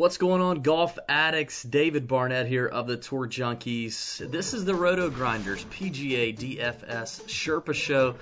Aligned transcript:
What's 0.00 0.16
going 0.16 0.40
on, 0.40 0.62
golf 0.62 0.98
addicts? 1.10 1.62
David 1.62 2.08
Barnett 2.08 2.46
here 2.46 2.66
of 2.66 2.86
the 2.86 2.96
Tour 2.96 3.26
Junkies. 3.26 4.30
This 4.30 4.54
is 4.54 4.64
the 4.64 4.72
RotoGrinders 4.72 5.66
PGA 5.66 6.34
DFS 6.34 7.24
Sherpa 7.24 7.74
Show, 7.74 8.14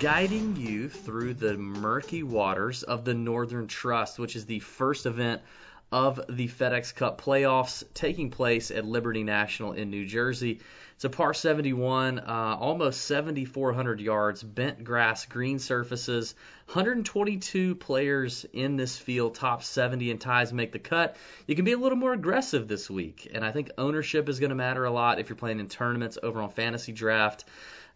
guiding 0.00 0.56
you 0.56 0.88
through 0.88 1.34
the 1.34 1.56
murky 1.56 2.24
waters 2.24 2.82
of 2.82 3.04
the 3.04 3.14
Northern 3.14 3.68
Trust, 3.68 4.18
which 4.18 4.34
is 4.34 4.46
the 4.46 4.58
first 4.58 5.06
event 5.06 5.40
of 5.92 6.20
the 6.28 6.48
FedEx 6.48 6.94
Cup 6.94 7.20
playoffs 7.20 7.84
taking 7.94 8.30
place 8.30 8.70
at 8.70 8.84
Liberty 8.84 9.24
National 9.24 9.72
in 9.72 9.90
New 9.90 10.06
Jersey. 10.06 10.60
It's 10.94 11.04
a 11.06 11.08
par 11.08 11.32
71, 11.32 12.18
uh, 12.18 12.56
almost 12.60 13.06
7,400 13.06 14.00
yards, 14.00 14.42
bent 14.42 14.84
grass, 14.84 15.24
green 15.24 15.58
surfaces. 15.58 16.34
122 16.66 17.74
players 17.74 18.44
in 18.52 18.76
this 18.76 18.98
field, 18.98 19.34
top 19.34 19.62
70, 19.62 20.10
and 20.10 20.20
ties 20.20 20.52
make 20.52 20.72
the 20.72 20.78
cut. 20.78 21.16
You 21.46 21.56
can 21.56 21.64
be 21.64 21.72
a 21.72 21.78
little 21.78 21.96
more 21.96 22.12
aggressive 22.12 22.68
this 22.68 22.90
week, 22.90 23.30
and 23.32 23.42
I 23.44 23.50
think 23.50 23.70
ownership 23.78 24.28
is 24.28 24.40
going 24.40 24.50
to 24.50 24.56
matter 24.56 24.84
a 24.84 24.90
lot 24.90 25.18
if 25.18 25.30
you're 25.30 25.36
playing 25.36 25.58
in 25.58 25.68
tournaments 25.68 26.18
over 26.22 26.40
on 26.42 26.50
Fantasy 26.50 26.92
Draft. 26.92 27.46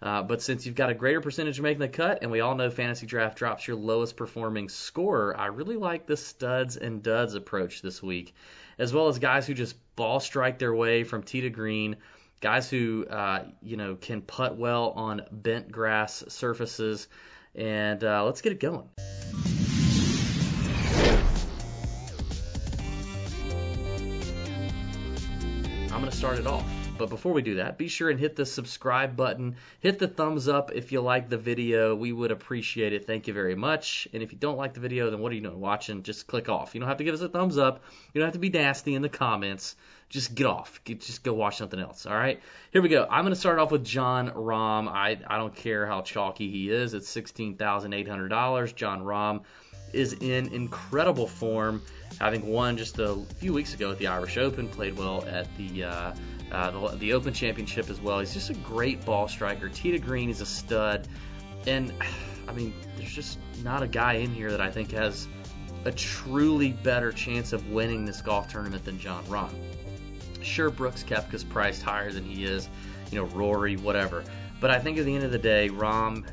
Uh, 0.05 0.23
but 0.23 0.41
since 0.41 0.67
you've 0.67 0.77
got 0.77 0.91
a 0.91 0.95
greater 0.95 1.21
percentage 1.21 1.59
of 1.59 1.65
making 1.65 1.81
the 1.81 1.89
cut, 1.89 2.19
and 2.23 2.31
we 2.31 2.41
all 2.41 2.55
know 2.55 2.71
fantasy 2.71 3.07
draft 3.07 3.37
drops 3.37 3.67
your 3.67 3.77
lowest 3.77 4.17
performing 4.17 4.69
scorer, 4.69 5.35
I 5.37 5.47
really 5.47 5.77
like 5.77 6.07
the 6.07 6.17
studs 6.17 6.77
and 6.77 7.03
duds 7.03 7.35
approach 7.35 7.83
this 7.83 8.03
week, 8.03 8.35
as 8.79 8.93
well 8.93 9.09
as 9.09 9.19
guys 9.19 9.47
who 9.47 9.55
just 9.55 9.77
ball 9.97 10.21
strike 10.21 10.59
their 10.59 10.75
way 10.75 11.03
from 11.03 11.23
tee 11.23 11.41
to 11.41 11.51
green 11.51 11.97
guys 12.45 12.69
who 12.69 13.07
uh, 13.07 13.43
you 13.63 13.79
know 13.79 13.95
can 13.95 14.21
putt 14.21 14.57
well 14.59 14.91
on 14.91 15.23
bent 15.33 15.73
grass 15.73 16.23
surfaces. 16.29 17.09
And 17.55 18.05
uh, 18.05 18.25
let's 18.25 18.43
get 18.43 18.52
it 18.52 18.61
going. 18.61 18.89
I'm 25.91 26.01
going 26.01 26.11
to 26.11 26.16
start 26.16 26.39
it 26.39 26.47
off. 26.47 26.84
But 26.96 27.10
before 27.10 27.32
we 27.32 27.42
do 27.42 27.56
that, 27.56 27.76
be 27.76 27.88
sure 27.88 28.09
and 28.09 28.20
hit 28.20 28.37
the 28.37 28.46
subscribe 28.46 29.16
button. 29.16 29.56
Hit 29.80 29.98
the 29.98 30.06
thumbs 30.06 30.46
up 30.46 30.70
if 30.73 30.92
you 30.92 31.00
like 31.00 31.28
the 31.28 31.37
video. 31.37 31.95
We 31.95 32.12
would 32.12 32.30
appreciate 32.30 32.92
it. 32.92 33.04
Thank 33.06 33.26
you 33.26 33.34
very 33.34 33.56
much. 33.56 34.06
And 34.12 34.23
if 34.23 34.32
you 34.32 34.38
don't 34.38 34.56
like 34.56 34.74
the 34.74 34.80
video, 34.80 35.10
then 35.10 35.18
what 35.18 35.32
are 35.32 35.34
you 35.34 35.40
doing 35.40 35.60
watching? 35.60 36.04
Just 36.04 36.28
click 36.28 36.48
off. 36.48 36.72
You 36.72 36.80
don't 36.80 36.88
have 36.88 36.98
to 36.98 37.04
give 37.04 37.15
us 37.15 37.20
a 37.20 37.28
thumbs 37.28 37.59
up. 37.59 37.82
You 38.12 38.20
don't 38.20 38.26
have 38.26 38.34
to 38.34 38.38
be 38.38 38.48
nasty 38.48 38.95
in 38.95 39.02
the 39.02 39.09
comments. 39.09 39.74
Just 40.09 40.37
get 40.37 40.46
off. 40.46 40.80
Just 40.84 41.24
go 41.24 41.34
watch 41.34 41.56
something 41.56 41.80
else. 41.80 42.06
All 42.06 42.15
right. 42.16 42.40
Here 42.70 42.80
we 42.80 42.88
go. 42.88 43.04
I'm 43.10 43.24
going 43.24 43.34
to 43.34 43.40
start 43.40 43.59
off 43.59 43.72
with 43.72 43.84
Jon 43.84 44.30
Rahm. 44.30 44.87
I 44.88 45.18
I 45.26 45.38
don't 45.38 45.54
care 45.54 45.87
how 45.87 46.02
chalky 46.02 46.48
he 46.48 46.70
is. 46.70 46.95
It's 46.95 47.09
sixteen 47.09 47.56
thousand 47.56 47.92
eight 47.95 48.06
is 49.95 50.14
in 50.14 50.52
incredible 50.52 51.26
form, 51.26 51.82
having 52.20 52.46
won 52.46 52.76
just 52.76 52.98
a 52.98 53.16
few 53.37 53.52
weeks 53.52 53.74
ago 53.74 53.90
at 53.90 53.98
the 53.98 54.06
Irish 54.06 54.37
Open, 54.37 54.68
played 54.68 54.98
well 54.98 55.24
at 55.26 55.54
the 55.56 55.84
uh, 55.84 56.14
uh, 56.52 56.70
the, 56.70 56.96
the, 56.98 57.12
Open 57.12 57.32
Championship 57.32 57.90
as 57.90 58.00
well. 58.00 58.20
He's 58.20 58.34
just 58.34 58.50
a 58.50 58.54
great 58.54 59.04
ball 59.04 59.28
striker. 59.28 59.68
To 59.68 59.98
green, 59.98 60.28
he's 60.28 60.40
a 60.40 60.46
stud, 60.46 61.09
and 61.66 61.92
I 62.48 62.52
mean, 62.52 62.74
there's 62.96 63.12
just 63.12 63.38
not 63.62 63.82
a 63.82 63.88
guy 63.88 64.15
in 64.15 64.32
here 64.32 64.50
that 64.50 64.60
I 64.60 64.70
think 64.70 64.92
has 64.92 65.26
a 65.84 65.92
truly 65.92 66.72
better 66.72 67.12
chance 67.12 67.53
of 67.53 67.69
winning 67.70 68.04
this 68.04 68.20
golf 68.20 68.48
tournament 68.48 68.84
than 68.84 68.98
Jon 68.98 69.25
Rahm. 69.25 69.54
Sure, 70.42 70.70
Brooks 70.70 71.03
Koepka's 71.03 71.44
priced 71.44 71.82
higher 71.82 72.12
than 72.12 72.25
he 72.25 72.44
is, 72.44 72.69
you 73.10 73.19
know, 73.19 73.26
Rory, 73.26 73.76
whatever. 73.76 74.25
But 74.60 74.71
I 74.71 74.78
think 74.78 74.99
at 74.99 75.05
the 75.05 75.15
end 75.15 75.25
of 75.25 75.33
the 75.33 75.38
day, 75.38 75.69
Rahm 75.69 76.25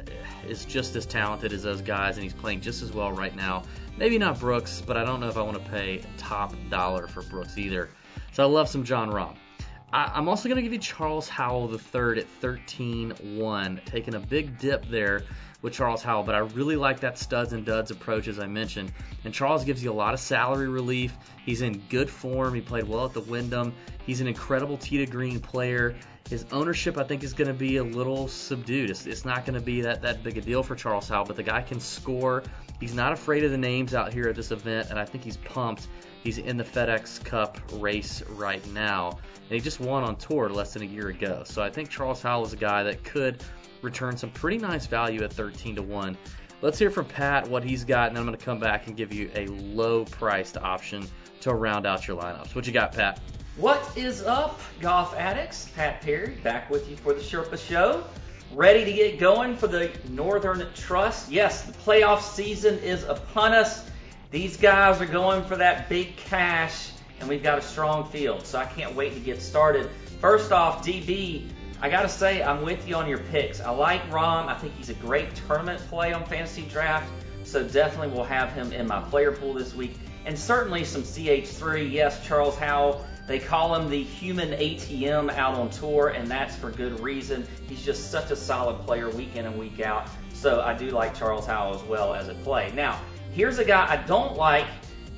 is 0.48 0.66
just 0.66 0.96
as 0.96 1.06
talented 1.06 1.54
as 1.54 1.64
those 1.64 1.82
guys, 1.82 2.16
and 2.16 2.24
he's 2.24 2.34
playing 2.34 2.62
just 2.62 2.82
as 2.82 2.92
well 2.92 3.12
right 3.12 3.36
now. 3.36 3.64
Maybe 3.98 4.18
not 4.18 4.40
Brooks, 4.40 4.82
but 4.86 4.98
I 4.98 5.04
don't 5.04 5.20
know 5.20 5.28
if 5.28 5.38
I 5.38 5.42
want 5.42 5.64
to 5.64 5.72
pay 5.72 6.02
top 6.18 6.54
dollar 6.70 7.08
for 7.08 7.22
Brooks 7.24 7.58
either. 7.58 7.90
So 8.32 8.44
I 8.44 8.48
love 8.48 8.70
some 8.70 8.84
Jon 8.84 9.10
Rahm. 9.10 9.36
I, 9.94 10.18
am 10.18 10.30
also 10.30 10.48
going 10.48 10.56
to 10.56 10.62
give 10.62 10.72
you 10.72 10.80
Charles 10.80 11.28
Howell 11.28 11.70
III 11.72 12.22
at 12.22 12.42
13-1, 12.42 13.86
taking 13.86 14.16
a 14.16 14.20
big 14.20 14.58
dip 14.58 14.86
there 14.88 15.24
with 15.62 15.74
Charles 15.74 16.02
Howell, 16.02 16.24
but 16.24 16.34
I 16.34 16.40
really 16.40 16.76
like 16.76 17.02
that 17.02 17.18
studs 17.18 17.54
and 17.54 17.66
duds 17.66 17.92
approach 17.92 18.28
as 18.28 18.40
I 18.40 18.48
mentioned. 18.48 18.92
And 19.26 19.34
Charles 19.34 19.64
gives 19.66 19.84
you 19.84 19.92
a 19.92 19.94
lot 19.94 20.14
of 20.14 20.20
salary 20.20 20.70
relief. 20.70 21.16
He's 21.46 21.62
in 21.62 21.80
good 21.90 22.10
form. 22.10 22.54
He 22.54 22.62
played 22.62 22.88
well 22.88 23.06
at 23.06 23.14
the 23.14 23.22
Wyndham. 23.22 23.74
He's 24.06 24.22
an 24.22 24.28
incredible 24.28 24.78
tee 24.78 24.98
to 24.98 25.06
green 25.06 25.40
player. 25.40 25.96
His 26.30 26.46
ownership, 26.52 26.98
I 26.98 27.04
think, 27.04 27.24
is 27.24 27.34
going 27.34 27.50
to 27.50 27.54
be 27.54 27.78
a 27.78 27.84
little 27.84 28.28
subdued. 28.28 28.90
It's, 28.90 29.06
it's 29.06 29.26
not 29.26 29.46
going 29.46 29.60
to 29.60 29.66
be 29.66 29.82
that, 29.82 30.02
that 30.04 30.24
big 30.24 30.38
a 30.38 30.42
deal 30.42 30.64
for 30.64 30.76
Charles 30.76 31.10
Howell, 31.10 31.26
but 31.26 31.36
the 31.36 31.44
guy 31.44 31.62
can 31.62 31.80
score. 31.80 32.44
He's 32.82 32.96
not 32.96 33.14
afraid 33.14 33.44
of 33.44 33.52
the 33.52 33.60
names 33.60 33.94
out 33.94 34.12
here 34.12 34.28
at 34.28 34.36
this 34.36 34.50
event, 34.50 34.90
and 34.90 34.98
I 34.98 35.06
think 35.06 35.24
he's 35.24 35.38
pumped. 35.38 35.88
He's 36.24 36.40
in 36.40 36.58
the 36.58 36.64
FedEx 36.64 37.24
Cup 37.24 37.60
race 37.74 38.24
right 38.32 38.66
now, 38.74 39.12
and 39.12 39.52
he 39.52 39.60
just 39.60 39.80
won 39.80 40.04
on 40.04 40.16
tour 40.16 40.50
less 40.50 40.74
than 40.74 40.82
a 40.82 40.86
year 40.86 41.10
ago. 41.10 41.44
So 41.46 41.62
I 41.62 41.70
think 41.70 41.90
Charles 41.90 42.24
Howell 42.24 42.44
is 42.44 42.54
a 42.54 42.58
guy 42.58 42.82
that 42.82 43.04
could 43.04 43.44
return 43.84 44.18
some 44.18 44.32
pretty 44.32 44.58
nice 44.58 44.88
value 44.88 45.24
at 45.24 45.32
13 45.32 45.76
to 45.76 45.84
1. 45.84 46.18
Let's 46.64 46.80
hear 46.80 46.90
from 46.90 47.06
Pat 47.06 47.48
what 47.48 47.64
he's 47.64 47.86
got, 47.86 48.08
and 48.08 48.18
then 48.18 48.24
I'm 48.24 48.28
going 48.28 48.38
to 48.38 48.44
come 48.44 48.60
back 48.60 48.88
and 48.88 48.98
give 48.98 49.14
you 49.14 49.30
a 49.36 49.46
low 49.46 50.04
priced 50.06 50.58
option 50.58 51.08
to 51.42 51.54
round 51.54 51.86
out 51.86 52.08
your 52.08 52.20
lineups. 52.20 52.56
What 52.56 52.66
you 52.66 52.74
got, 52.74 52.94
Pat? 52.94 53.20
What 53.58 53.96
is 53.96 54.24
up, 54.24 54.60
golf 54.80 55.16
addicts? 55.16 55.70
Pat 55.76 56.02
Perry 56.02 56.36
back 56.44 56.72
with 56.72 56.90
you 56.90 56.96
for 56.98 57.14
the 57.14 57.22
Sherpa 57.22 57.60
Show. 57.60 58.04
Ready 58.54 58.84
to 58.84 58.92
get 58.92 59.18
going 59.18 59.56
for 59.56 59.68
the 59.68 59.90
Northern 60.10 60.68
Trust. 60.74 61.32
Yes, 61.32 61.62
the 61.62 61.72
playoff 61.72 62.22
season 62.22 62.80
is 62.80 63.04
upon 63.04 63.54
us. 63.54 63.90
These 64.30 64.58
guys 64.58 65.00
are 65.00 65.06
going 65.06 65.46
for 65.46 65.56
that 65.56 65.88
big 65.88 66.18
cash, 66.18 66.92
and 67.22 67.30
we've 67.30 67.42
got 67.42 67.58
a 67.58 67.62
strong 67.62 68.04
field, 68.10 68.46
so 68.46 68.60
I 68.60 68.66
can't 68.66 68.94
wait 68.94 69.14
to 69.14 69.22
get 69.22 69.42
started. 69.42 69.90
First 70.20 70.52
off, 70.52 70.86
DB, 70.86 71.48
I 71.82 71.90
got 71.90 72.02
to 72.02 72.10
say, 72.10 72.44
I'm 72.44 72.62
with 72.62 72.86
you 72.90 72.96
on 72.96 73.08
your 73.08 73.20
picks. 73.20 73.62
I 73.62 73.70
like 73.70 74.02
Rahm. 74.10 74.48
I 74.48 74.56
think 74.56 74.76
he's 74.76 74.90
a 74.90 74.96
great 74.96 75.34
tournament 75.34 75.80
play 75.88 76.12
on 76.12 76.26
Fantasy 76.26 76.64
Draft, 76.64 77.10
so 77.46 77.64
definitely 77.66 78.10
we'll 78.10 78.26
have 78.26 78.52
him 78.52 78.74
in 78.74 78.86
my 78.86 79.00
player 79.04 79.32
pool 79.32 79.54
this 79.54 79.74
week. 79.74 79.98
And 80.26 80.38
certainly 80.38 80.84
some 80.84 81.04
CH3. 81.04 81.90
Yes, 81.90 82.26
Charles 82.28 82.58
Howell. 82.58 83.06
They 83.28 83.40
call 83.40 83.76
him 83.76 83.90
the 83.90 84.04
human 84.04 84.52
ATM 84.52 85.32
out 85.34 85.56
on 85.56 85.70
tour, 85.70 86.10
and 86.10 86.28
that's 86.28 86.56
for 86.56 86.72
good 86.72 87.00
reason. 87.00 87.48
He's 87.68 87.84
just 87.84 88.12
such 88.12 88.32
a 88.32 88.36
solid 88.36 88.86
player 88.86 89.10
week 89.10 89.36
in 89.36 89.46
and 89.46 89.58
week 89.58 89.80
out. 89.80 90.10
So 90.34 90.62
I 90.62 90.74
do 90.74 90.90
like 90.90 91.16
Charles 91.16 91.46
Howell 91.46 91.76
as 91.76 91.84
well 91.84 92.14
as 92.14 92.28
a 92.28 92.34
play. 92.36 92.72
Now, 92.76 93.00
here's 93.32 93.60
a 93.60 93.66
guy 93.66 93.90
I 93.90 93.98
don't 93.98 94.36
like, 94.36 94.66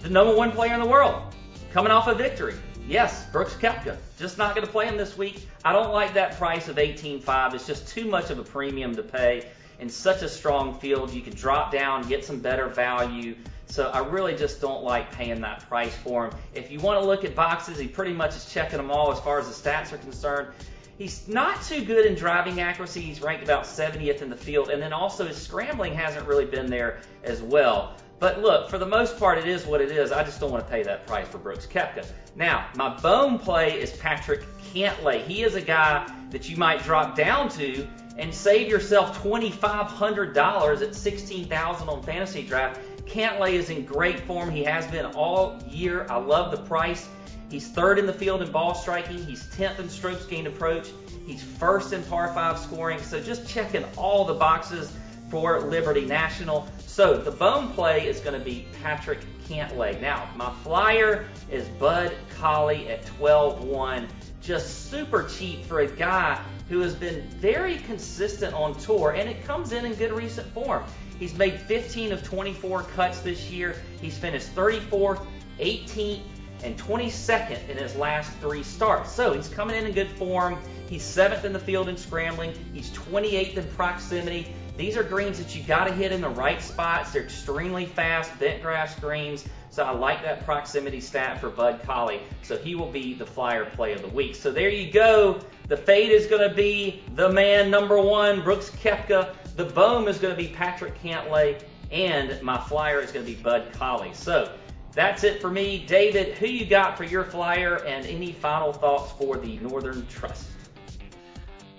the 0.02 0.10
number 0.10 0.36
one 0.36 0.52
player 0.52 0.74
in 0.74 0.80
the 0.80 0.86
world, 0.86 1.34
coming 1.72 1.92
off 1.92 2.08
a 2.08 2.14
victory. 2.14 2.56
Yes, 2.88 3.26
Brooks 3.32 3.54
Koepka. 3.54 3.98
Just 4.20 4.38
not 4.38 4.56
going 4.56 4.68
to 4.68 4.72
play 4.72 4.86
him 4.86 4.98
this 4.98 5.18
week. 5.18 5.48
I 5.64 5.72
don't 5.72 5.94
like 5.94 6.14
that 6.16 6.38
price 6.38 6.68
of 6.68 6.76
18.5. 6.76 7.54
It's 7.54 7.66
just 7.66 7.88
too 7.88 8.06
much 8.06 8.30
of 8.30 8.40
a 8.40 8.44
premium 8.44 8.94
to 8.96 9.04
pay 9.04 9.50
in 9.80 9.90
such 9.90 10.22
a 10.22 10.30
strong 10.30 10.80
field. 10.80 11.12
You 11.12 11.22
can 11.22 11.34
drop 11.34 11.72
down, 11.72 12.08
get 12.08 12.24
some 12.26 12.40
better 12.40 12.68
value. 12.68 13.36
So 13.66 13.90
I 13.90 14.00
really 14.00 14.36
just 14.36 14.62
don't 14.62 14.84
like 14.84 15.12
paying 15.12 15.42
that 15.42 15.68
price 15.68 15.96
for 15.96 16.26
him. 16.26 16.36
If 16.54 16.72
you 16.72 16.80
want 16.80 17.02
to 17.02 17.06
look 17.06 17.24
at 17.26 17.36
boxes, 17.36 17.80
he 17.80 17.88
pretty 17.88 18.14
much 18.14 18.36
is 18.36 18.52
checking 18.52 18.78
them 18.78 18.92
all 18.92 19.12
as 19.12 19.20
far 19.20 19.40
as 19.40 19.48
the 19.48 19.70
stats 19.70 19.92
are 19.94 19.98
concerned. 19.98 20.50
He's 20.98 21.28
not 21.28 21.62
too 21.64 21.84
good 21.84 22.06
in 22.06 22.14
driving 22.14 22.62
accuracy. 22.62 23.02
He's 23.02 23.22
ranked 23.22 23.44
about 23.44 23.64
70th 23.64 24.22
in 24.22 24.30
the 24.30 24.36
field. 24.36 24.70
And 24.70 24.82
then 24.82 24.94
also 24.94 25.26
his 25.26 25.38
scrambling 25.38 25.94
hasn't 25.96 26.28
really 26.28 26.46
been 26.46 26.68
there 26.68 27.00
as 27.24 27.42
well. 27.42 27.96
But 28.24 28.42
look, 28.42 28.70
for 28.70 28.78
the 28.78 28.86
most 28.86 29.20
part, 29.20 29.38
it 29.38 29.48
is 29.48 29.66
what 29.66 29.82
it 29.82 29.92
is. 29.92 30.14
I 30.14 30.24
just 30.24 30.40
don't 30.40 30.50
want 30.50 30.66
to 30.66 30.72
pay 30.72 30.82
that 30.84 31.06
price 31.06 31.28
for 31.28 31.40
Brooks 31.40 31.68
Koepka. 31.68 32.06
Now, 32.38 32.68
my 32.78 32.96
bone 33.02 33.38
play 33.38 33.78
is 33.78 33.92
Patrick 33.98 34.46
Cantlay. 34.74 35.26
He 35.26 35.44
is 35.44 35.56
a 35.56 35.62
guy 35.62 36.10
that 36.30 36.48
you 36.48 36.56
might 36.56 36.82
drop 36.84 37.18
down 37.18 37.50
to 37.50 37.86
and 38.18 38.34
save 38.34 38.70
yourself 38.70 39.22
$2,500 39.22 40.82
at 40.82 40.96
16000 40.96 41.90
on 41.90 42.02
fantasy 42.02 42.44
draft. 42.44 42.80
Cantlay 43.06 43.56
is 43.56 43.70
in 43.70 43.84
great 43.84 44.22
form. 44.22 44.50
He 44.50 44.64
has 44.64 44.88
been 44.88 45.08
all 45.08 45.62
year. 45.70 46.08
I 46.10 46.16
love 46.16 46.52
the 46.52 46.64
price. 46.64 47.10
He's 47.52 47.68
third 47.68 48.00
in 48.00 48.06
the 48.06 48.14
field 48.14 48.42
in 48.42 48.50
ball 48.50 48.74
striking. 48.74 49.18
He's 49.26 49.44
10th 49.48 49.80
in 49.80 49.90
strokes 49.90 50.26
gained 50.26 50.48
approach. 50.48 50.92
He's 51.28 51.44
first 51.44 51.92
in 51.92 52.02
par 52.04 52.34
5 52.34 52.58
scoring. 52.58 53.00
So 53.00 53.20
just 53.20 53.50
checking 53.50 53.84
all 53.98 54.24
the 54.24 54.34
boxes 54.34 54.94
for 55.34 55.62
Liberty 55.62 56.06
National. 56.06 56.68
So 56.78 57.18
the 57.18 57.32
bone 57.32 57.70
play 57.70 58.08
is 58.08 58.20
going 58.20 58.38
to 58.38 58.46
be 58.46 58.68
Patrick 58.84 59.18
Cantlay. 59.50 60.00
Now, 60.00 60.30
my 60.36 60.54
flyer 60.64 61.28
is 61.50 61.68
Bud 61.80 62.14
Cauley 62.38 62.88
at 62.88 63.04
12-1. 63.20 64.08
Just 64.44 64.92
super 64.92 65.24
cheap 65.24 65.66
for 65.66 65.80
a 65.80 65.88
guy 65.88 66.40
who 66.70 66.82
has 66.82 66.94
been 66.94 67.28
very 67.40 67.78
consistent 67.78 68.54
on 68.54 68.76
tour, 68.76 69.16
and 69.18 69.28
it 69.28 69.44
comes 69.44 69.72
in 69.72 69.86
in 69.86 69.96
good 69.96 70.12
recent 70.12 70.46
form. 70.54 70.84
He's 71.18 71.34
made 71.34 71.60
15 71.60 72.12
of 72.12 72.22
24 72.22 72.84
cuts 72.84 73.22
this 73.22 73.50
year. 73.50 73.76
He's 74.02 74.16
finished 74.16 74.54
34th, 74.54 75.26
18th, 75.60 76.22
and 76.64 76.78
22nd 76.78 77.70
in 77.70 77.78
his 77.78 77.96
last 77.96 78.32
three 78.38 78.62
starts. 78.62 79.12
So 79.12 79.34
he's 79.34 79.50
coming 79.50 79.76
in 79.76 79.88
in 79.88 79.94
good 79.94 80.12
form. 80.12 80.60
He's 80.88 81.04
seventh 81.04 81.44
in 81.44 81.54
the 81.54 81.60
field 81.60 81.90
in 81.90 81.98
scrambling. 81.98 82.54
He's 82.72 82.92
28th 82.92 83.58
in 83.58 83.68
proximity. 83.70 84.54
These 84.76 84.98
are 84.98 85.04
greens 85.04 85.38
that 85.38 85.56
you 85.56 85.62
got 85.64 85.86
to 85.86 85.94
hit 85.94 86.12
in 86.12 86.22
the 86.22 86.30
right 86.30 86.62
spots. 86.62 87.12
They're 87.12 87.24
extremely 87.24 87.86
fast, 87.86 88.38
bent 88.40 88.64
grass 88.64 89.00
greens. 89.00 89.46
So 89.70 89.84
I 89.84 89.92
like 89.92 90.24
that 90.24 90.46
proximity 90.46 91.00
stat 91.00 91.40
for 91.40 91.50
Bud 91.50 91.82
Cauley. 91.84 92.22
So 92.42 92.58
he 92.58 92.74
will 92.74 92.92
be 92.92 93.14
the 93.14 93.26
flyer 93.26 93.66
play 93.66 93.94
of 93.94 94.02
the 94.02 94.08
week. 94.08 94.36
So 94.36 94.52
there 94.52 94.70
you 94.70 94.92
go. 94.92 95.40
The 95.68 95.78
fade 95.78 96.12
is 96.12 96.26
going 96.26 96.48
to 96.48 96.56
be 96.56 97.04
the 97.16 97.30
man 97.30 97.70
number 97.70 98.02
one, 98.02 98.44
Brooks 98.44 98.72
Koepka. 98.72 99.36
The 99.56 99.66
boom 99.66 100.08
is 100.08 100.18
going 100.18 100.36
to 100.36 100.42
be 100.42 100.50
Patrick 100.50 101.00
Cantlay. 101.02 101.62
And 101.92 102.42
my 102.42 102.58
flyer 102.58 103.00
is 103.00 103.12
going 103.12 103.26
to 103.26 103.32
be 103.32 103.40
Bud 103.40 103.70
Cauley. 103.74 104.12
So 104.14 104.52
that's 104.92 105.24
it 105.24 105.40
for 105.40 105.52
me. 105.52 105.86
David, 105.88 106.36
who 106.38 106.48
you 106.48 106.66
got 106.66 106.98
for 106.98 107.04
your 107.04 107.24
flyer 107.24 107.84
and 107.86 108.06
any 108.08 108.32
final 108.32 108.74
thoughts 108.74 109.12
for 109.14 109.38
the 109.38 109.58
Northern 109.58 110.06
Trust? 110.08 110.48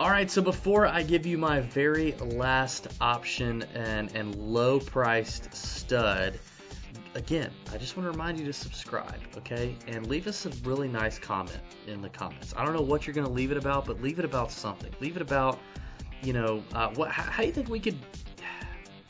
All 0.01 0.11
right, 0.11 0.29
so 0.29 0.43
before 0.43 0.89
I 0.89 1.05
give 1.05 1.25
you 1.25 1.39
my 1.39 1.61
very 1.61 2.15
last 2.15 2.89
option 3.01 3.63
and, 3.75 4.13
and 4.17 4.35
low 4.35 4.81
priced 4.81 5.55
stud, 5.55 6.41
again, 7.15 7.53
I 7.73 7.79
just 7.79 7.97
want 7.97 8.09
to 8.09 8.11
remind 8.11 8.41
you 8.41 8.45
to 8.47 8.53
subscribe, 8.53 9.21
okay? 9.37 9.77
And 9.87 10.09
leave 10.09 10.27
us 10.27 10.47
a 10.47 10.51
really 10.65 10.89
nice 10.89 11.21
comment 11.21 11.61
in 11.87 12.03
the 12.03 12.09
comments. 12.09 12.53
I 12.57 12.65
don't 12.65 12.75
know 12.75 12.83
what 12.83 13.07
you're 13.07 13.15
going 13.15 13.29
to 13.29 13.33
leave 13.33 13.53
it 13.53 13.57
about, 13.57 13.87
but 13.87 14.03
leave 14.03 14.19
it 14.19 14.25
about 14.25 14.51
something. 14.51 14.91
Leave 14.99 15.15
it 15.15 15.23
about, 15.23 15.61
you 16.25 16.33
know, 16.33 16.65
uh, 16.75 16.89
what? 16.95 17.13
How, 17.13 17.31
how 17.31 17.43
you 17.45 17.53
think 17.53 17.69
we 17.69 17.79
could? 17.79 17.97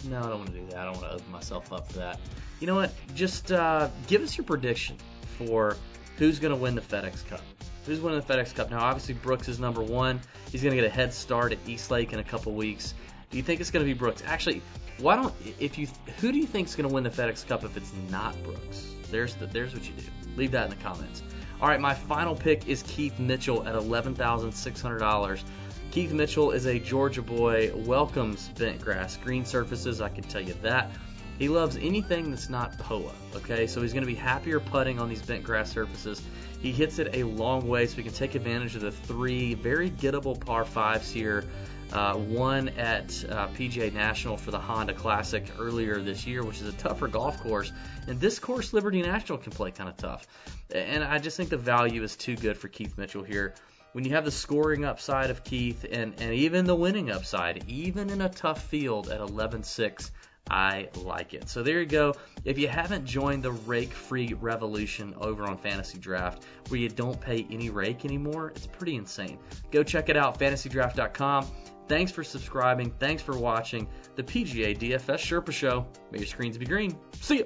No, 0.07 0.19
I 0.19 0.29
don't 0.29 0.39
want 0.41 0.53
to 0.53 0.59
do 0.61 0.67
that. 0.67 0.77
I 0.77 0.85
don't 0.85 1.01
want 1.01 1.09
to 1.09 1.15
open 1.15 1.33
myself 1.33 1.73
up 1.73 1.91
for 1.91 2.01
that. 2.01 2.21
You 2.61 2.67
know 2.67 2.75
what? 2.75 2.93
Just 3.15 3.53
uh, 3.53 3.89
give 4.07 4.21
us 4.21 4.37
your 4.37 4.45
prediction 4.45 4.99
for 5.39 5.79
who's 6.19 6.39
going 6.39 6.55
to 6.55 6.61
win 6.61 6.75
the 6.75 6.83
FedEx 6.83 7.27
Cup. 7.27 7.41
Who's 7.87 8.01
winning 8.01 8.21
the 8.21 8.27
FedEx 8.27 8.55
Cup? 8.55 8.71
Now, 8.71 8.81
obviously, 8.81 9.15
Brooks 9.15 9.49
is 9.49 9.61
number 9.61 9.83
one. 9.83 10.21
He's 10.51 10.63
going 10.63 10.75
to 10.75 10.81
get 10.81 10.91
a 10.91 10.95
head 10.95 11.13
start 11.13 11.53
at 11.53 11.59
East 11.67 11.91
Lake 11.91 12.13
in 12.13 12.19
a 12.19 12.25
couple 12.25 12.53
weeks. 12.53 12.95
Do 13.31 13.37
you 13.37 13.43
think 13.43 13.61
it's 13.61 13.71
going 13.71 13.85
to 13.85 13.93
be 13.93 13.99
Brooks? 13.99 14.23
Actually, 14.27 14.63
why 14.99 15.17
don't 15.17 15.35
if 15.59 15.77
you 15.77 15.89
who 16.21 16.33
do 16.33 16.39
you 16.39 16.47
think 16.47 16.69
is 16.69 16.77
going 16.77 16.89
to 16.89 16.95
win 16.95 17.05
the 17.05 17.11
FedEx 17.11 17.47
Cup 17.47 17.65
if 17.65 17.77
it's 17.77 17.93
not 18.11 18.41
Brooks? 18.43 18.95
There's 19.11 19.35
the, 19.35 19.47
there's 19.47 19.75
what 19.75 19.85
you 19.85 19.93
do. 19.93 20.05
Leave 20.37 20.53
that 20.53 20.65
in 20.65 20.71
the 20.71 20.83
comments. 20.83 21.23
All 21.61 21.69
right, 21.69 21.81
my 21.81 21.95
final 21.95 22.35
pick 22.35 22.69
is 22.69 22.83
Keith 22.85 23.19
Mitchell 23.19 23.67
at 23.67 23.75
eleven 23.75 24.15
thousand 24.15 24.53
six 24.53 24.81
hundred 24.81 24.99
dollars. 24.99 25.45
Keith 25.91 26.13
Mitchell 26.13 26.51
is 26.51 26.67
a 26.67 26.79
Georgia 26.79 27.23
boy, 27.23 27.73
welcomes 27.75 28.49
bent 28.51 28.81
grass, 28.81 29.17
green 29.17 29.45
surfaces. 29.45 30.01
I 30.01 30.09
can 30.09 30.25
tell 30.25 30.41
you 30.41 30.55
that. 30.63 30.91
He 31.39 31.49
loves 31.49 31.77
anything 31.77 32.31
that's 32.31 32.49
not 32.49 32.79
POA. 32.79 33.13
Okay, 33.37 33.67
so 33.67 33.83
he's 33.83 33.93
going 33.93 34.05
to 34.05 34.11
be 34.11 34.15
happier 34.15 34.61
putting 34.61 35.01
on 35.01 35.09
these 35.09 35.23
bent 35.23 35.43
grass 35.43 35.71
surfaces. 35.71 36.23
He 36.61 36.73
hits 36.73 36.99
it 36.99 37.11
a 37.13 37.25
long 37.25 37.67
way, 37.67 37.87
so 37.87 37.97
we 37.97 38.05
can 38.05 38.13
take 38.13 38.35
advantage 38.35 38.77
of 38.77 38.83
the 38.83 38.93
three 38.93 39.55
very 39.55 39.91
gettable 39.91 40.39
par 40.39 40.65
fives 40.65 41.11
here. 41.11 41.45
Uh, 41.93 42.17
won 42.17 42.71
at 42.71 43.25
uh, 43.29 43.47
PGA 43.49 43.93
National 43.93 44.37
for 44.37 44.51
the 44.51 44.59
Honda 44.59 44.95
Classic 44.95 45.45
earlier 45.59 46.01
this 46.01 46.27
year, 46.27 46.43
which 46.43 46.61
is 46.61 46.67
a 46.67 46.73
tougher 46.73 47.07
golf 47.07 47.41
course. 47.41 47.71
And 48.09 48.19
this 48.19 48.39
course, 48.39 48.73
Liberty 48.73 49.03
National, 49.03 49.39
can 49.39 49.53
play 49.53 49.71
kind 49.71 49.89
of 49.89 49.97
tough. 49.97 50.27
And 50.75 51.05
I 51.05 51.19
just 51.19 51.37
think 51.37 51.51
the 51.51 51.57
value 51.57 52.03
is 52.03 52.17
too 52.17 52.37
good 52.37 52.57
for 52.57 52.69
Keith 52.69 52.97
Mitchell 52.97 53.23
here. 53.23 53.55
When 53.93 54.05
you 54.05 54.13
have 54.13 54.25
the 54.25 54.33
scoring 54.33 54.85
upside 54.85 55.31
of 55.31 55.45
Keith 55.45 55.85
and, 55.89 56.15
and 56.19 56.35
even 56.35 56.65
the 56.65 56.75
winning 56.75 57.11
upside, 57.11 57.65
even 57.69 58.11
in 58.11 58.23
a 58.23 58.29
tough 58.29 58.65
field 58.65 59.09
at 59.09 59.21
11 59.21 59.63
6, 59.63 60.11
I 60.51 60.89
like 60.97 61.33
it. 61.33 61.49
So 61.49 61.63
there 61.63 61.81
you 61.81 61.87
go. 61.87 62.15
If 62.45 62.59
you 62.59 62.69
haven't 62.69 63.07
joined 63.07 63.43
the 63.43 63.53
rake 63.53 63.93
free 63.93 64.35
revolution 64.35 65.15
over 65.19 65.45
on 65.45 65.57
Fantasy 65.57 65.99
Draft, 65.99 66.45
where 66.69 66.79
you 66.79 66.89
don't 66.89 67.19
pay 67.19 67.47
any 67.51 67.71
rake 67.71 68.05
anymore, 68.05 68.53
it's 68.55 68.67
pretty 68.67 68.97
insane. 68.97 69.39
Go 69.71 69.83
check 69.83 70.09
it 70.09 70.17
out, 70.17 70.39
fantasydraft.com. 70.39 71.47
Thanks 71.89 72.13
for 72.13 72.25
subscribing. 72.25 72.91
Thanks 72.99 73.23
for 73.23 73.37
watching 73.37 73.89
the 74.17 74.23
PGA 74.23 74.77
DFS 74.77 75.19
Sherpa 75.19 75.53
Show. 75.53 75.87
May 76.11 76.19
your 76.19 76.27
screens 76.27 76.59
be 76.59 76.67
green. 76.67 76.97
See 77.21 77.39
ya. 77.39 77.45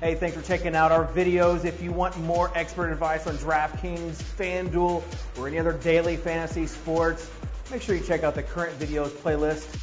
Hey, 0.00 0.14
thanks 0.14 0.36
for 0.36 0.42
checking 0.42 0.74
out 0.74 0.92
our 0.92 1.06
videos. 1.06 1.64
If 1.64 1.82
you 1.82 1.92
want 1.92 2.18
more 2.20 2.50
expert 2.54 2.90
advice 2.90 3.26
on 3.26 3.36
DraftKings, 3.36 4.16
FanDuel, 4.36 5.02
or 5.38 5.48
any 5.48 5.58
other 5.58 5.72
daily 5.72 6.16
fantasy 6.16 6.66
sports, 6.66 7.30
make 7.70 7.80
sure 7.80 7.94
you 7.94 8.02
check 8.02 8.22
out 8.22 8.34
the 8.34 8.42
current 8.42 8.78
videos 8.78 9.08
playlist 9.08 9.80